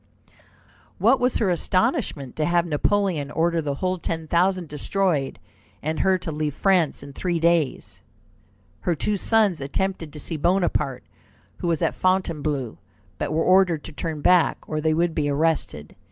[0.97, 5.37] What was her astonishment to have Napoleon order the whole ten thousand destroyed,
[5.83, 8.01] and her to leave France in three days!
[8.79, 11.03] Her two sons attempted to see Bonaparte,
[11.57, 12.79] who was at Fontainebleau,
[13.19, 15.95] but were ordered to turn back, or they would be arrested.